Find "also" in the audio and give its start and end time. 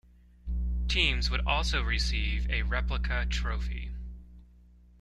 1.45-1.83